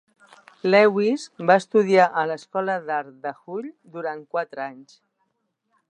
[0.67, 4.99] Lewis va estudiar a l'Escola d'Art de Hull durant quatre anys.